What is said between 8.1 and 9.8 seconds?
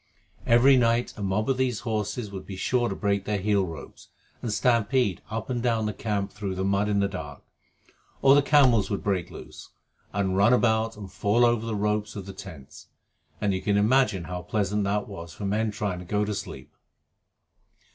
or the camels would break loose